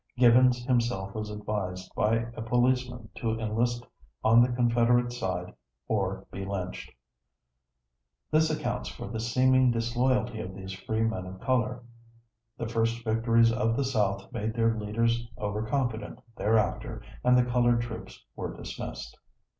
Gibbons 0.17 0.65
himself 0.65 1.13
was 1.13 1.29
advised 1.29 1.93
by 1.93 2.25
a 2.35 2.41
policeman 2.41 3.09
to 3.17 3.39
enlist 3.39 3.85
on 4.23 4.41
the 4.41 4.47
Confederate 4.51 5.13
side 5.13 5.53
or 5.87 6.25
be 6.31 6.43
lynched. 6.43 6.91
This 8.31 8.49
accounts 8.49 8.89
for 8.89 9.07
the 9.07 9.19
seeming 9.19 9.69
disloyalty 9.69 10.39
of 10.39 10.55
these 10.55 10.73
free 10.73 11.03
men 11.03 11.27
of 11.27 11.39
color. 11.39 11.83
The 12.57 12.67
first 12.67 13.03
victories 13.03 13.51
of 13.51 13.77
the 13.77 13.85
South 13.85 14.31
made 14.31 14.55
their 14.55 14.75
leaders 14.75 15.27
overconfident 15.37 16.17
thereafter 16.35 17.03
and 17.23 17.37
the 17.37 17.45
colored 17.45 17.81
troops 17.81 18.25
were 18.35 18.57
dismissed. 18.57 19.15